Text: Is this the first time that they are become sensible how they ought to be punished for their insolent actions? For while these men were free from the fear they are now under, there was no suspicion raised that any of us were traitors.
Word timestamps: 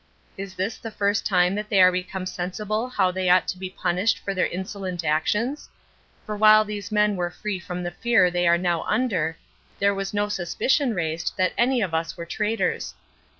Is 0.35 0.55
this 0.55 0.79
the 0.79 0.89
first 0.89 1.27
time 1.27 1.53
that 1.53 1.69
they 1.69 1.79
are 1.79 1.91
become 1.91 2.25
sensible 2.25 2.89
how 2.89 3.11
they 3.11 3.29
ought 3.29 3.47
to 3.49 3.59
be 3.59 3.69
punished 3.69 4.17
for 4.17 4.33
their 4.33 4.47
insolent 4.47 5.05
actions? 5.05 5.69
For 6.25 6.35
while 6.35 6.65
these 6.65 6.91
men 6.91 7.15
were 7.15 7.29
free 7.29 7.59
from 7.59 7.83
the 7.83 7.91
fear 7.91 8.31
they 8.31 8.47
are 8.47 8.57
now 8.57 8.81
under, 8.85 9.37
there 9.77 9.93
was 9.93 10.11
no 10.11 10.27
suspicion 10.27 10.95
raised 10.95 11.37
that 11.37 11.53
any 11.55 11.81
of 11.83 11.93
us 11.93 12.17
were 12.17 12.25
traitors. 12.25 12.95